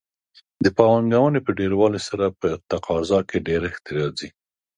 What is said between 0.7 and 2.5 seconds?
پانګونې په ډېروالي سره په